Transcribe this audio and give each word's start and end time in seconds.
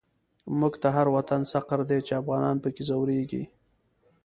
موږ 0.59 0.73
ته 0.81 0.87
هر 0.95 1.07
وطن 1.15 1.41
سقر 1.53 1.79
دی، 1.89 1.99
چی 2.07 2.13
افغان 2.21 2.55
په 2.63 2.69
کی 2.75 2.83
ځوريږی 2.89 3.43